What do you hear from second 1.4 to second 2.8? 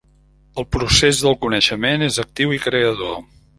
coneixement és actiu i